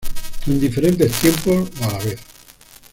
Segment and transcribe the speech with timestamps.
[0.47, 2.19] En diferentes tiempos o a la vez.